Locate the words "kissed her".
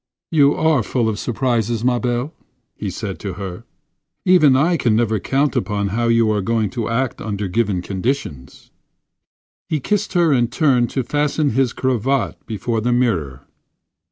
9.79-10.31